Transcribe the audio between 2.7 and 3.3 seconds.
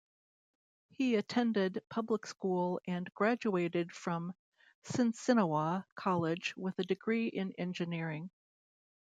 and